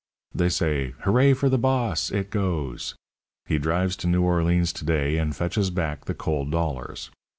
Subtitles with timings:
[0.33, 2.09] They say: 'Hooray for the boss!
[2.09, 2.95] It goes.'
[3.45, 7.11] He drives to Noo Orleans to day, and fetches back the cold dollars.